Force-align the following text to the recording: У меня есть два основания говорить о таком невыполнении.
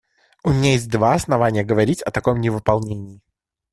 У 0.43 0.49
меня 0.49 0.71
есть 0.71 0.89
два 0.89 1.13
основания 1.13 1.63
говорить 1.63 2.01
о 2.01 2.09
таком 2.09 2.41
невыполнении. 2.41 3.21